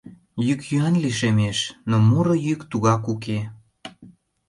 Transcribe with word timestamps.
Йӱк-йӱан 0.45 0.95
лишемеш, 1.03 1.57
но 1.89 1.95
муро 2.07 2.35
йӱк 2.45 2.61
тугак 2.71 3.03
уке. 3.13 3.39